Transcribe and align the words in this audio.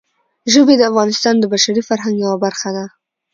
ژبې 0.53 0.75
د 0.77 0.81
افغانستان 0.91 1.35
د 1.39 1.43
بشري 1.53 1.81
فرهنګ 1.89 2.15
یوه 2.23 2.37
برخه 2.45 2.69
ده. 2.75 2.85